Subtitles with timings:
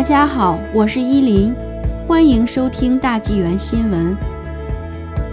[0.00, 1.54] 大家好，我是依林，
[2.08, 4.16] 欢迎收听大纪元新闻。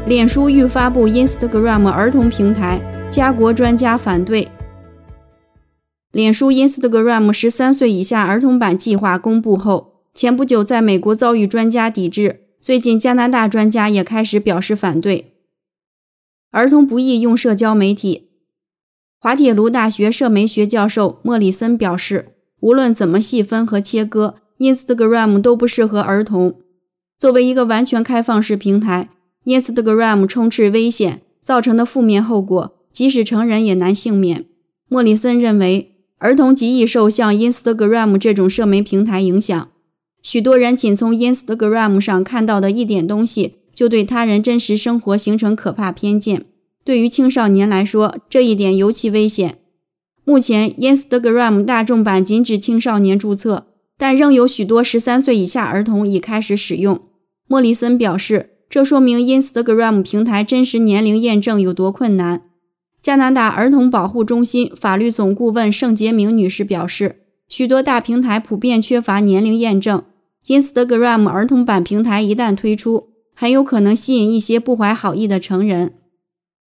[0.05, 2.77] 脸书欲发布 Instagram 儿童平台，
[3.09, 4.49] 加国专家反对。
[6.11, 15.37] 脸书 Instagram 十三岁以下儿童版计划公布后，前不久在美国遭遇专家抵制，最近加拿大专家也开始表示反对。
[16.51, 18.31] 儿童不宜用社交媒体。
[19.17, 26.55] 滑铁卢大学社媒学教授莫里森表示，无论怎么细分和切割，Instagram 都不适合儿童。
[27.19, 29.09] 作为一个完全开放式平台
[29.45, 34.45] ，Instagram 充斥危险，造成的负面后果，即使成人也难幸免。
[34.89, 35.93] 莫里森认为。
[36.19, 39.69] 儿童极易受像 Instagram 这种社媒平台影响，
[40.23, 46.45] 许多人仅从 Instagram 上看到的一点东西，就对他人真实生活形成可怕偏见。
[46.83, 49.59] 对于青少年来说，这一点尤其危险。
[50.23, 57.01] 目前，Instagram 大众版禁止青少年注册，但仍有许多十三岁以下儿童已开始使用。
[57.47, 62.43] 莫里森表示，这说明 Instagram 平台真实年龄验证有多困难。
[63.01, 70.03] 加拿大儿童保护中心法律总顾问盛杰明女士表示，许多大平台普遍缺乏年龄验证。
[70.47, 75.93] Instagram 儿童版平台一旦推出，很有可能吸引一些不怀好意的成人。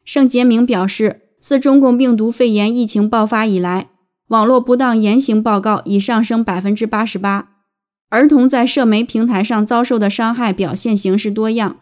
[0.05, 3.90] 盛杰明表示，自中共病毒肺炎疫情爆发以来，
[4.31, 7.51] 网络不当言行报告已上升百分之八十八。
[8.11, 11.79] 儿童在社媒平台上遭受的伤害表现形式多样。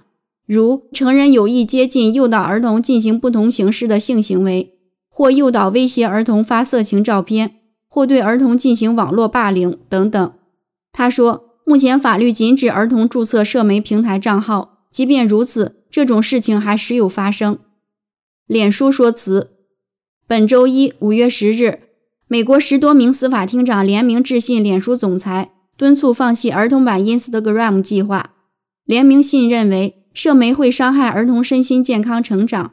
[0.46, 4.72] 如成人有意接近、诱导儿童进行不同形式的性行为，
[5.10, 10.32] 或诱导威胁儿童发色情照片，或对儿童进行网络霸凌等等。
[10.90, 17.58] 他说，目前法律禁止儿童注册社媒平台账号，即便如此，这种事情还时有发生。
[18.46, 19.50] 脸书说辞：
[20.26, 21.80] 本周一五月十日，
[22.28, 28.30] 美国十多名司法厅长联名致信脸书总裁，敦促放弃儿童版 Instagram 计划。
[28.84, 29.96] 联名信认为。
[30.14, 32.72] 社媒会伤害儿童身心健康成长，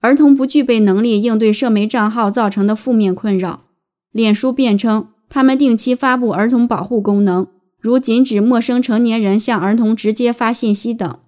[0.00, 3.64] 儿童不具备能力应对社媒账号造成的负面困扰。
[4.12, 7.48] 脸书辩称，他们定期发布儿童保护功能，
[7.78, 11.18] 如禁止陌生成年人向儿童直接发信息等，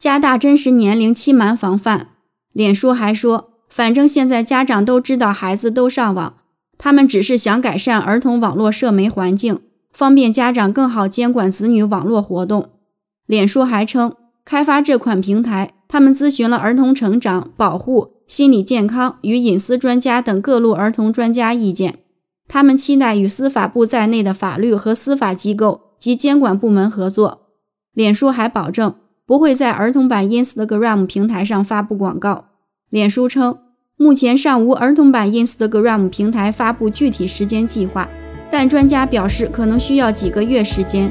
[0.00, 2.08] 加大真实年龄欺瞒防范。
[2.52, 6.38] 脸书还说，反正现在家长都知道孩子都上网，
[6.84, 9.58] 他们只是想改善儿童网络社媒环境，
[9.90, 12.68] 方便家长更好监管子女网络活动。
[13.24, 14.14] 脸书还称。
[14.44, 22.00] 开发这款平台，他们咨询了儿童成长、保护、心理健康与隐私专家等各路儿童专家意见。
[22.46, 27.46] 他们期待与司法部在内的法律和司法机构及监管部门合作。
[27.94, 32.48] 脸书还保证不会在儿童版 Instagram 平台上发布广告。
[32.90, 33.56] 脸书称，
[33.96, 38.08] 目前尚无儿童版 Instagram 平台发布具体时间计划，
[38.50, 41.08] 但专家表示可能需要几个月时间。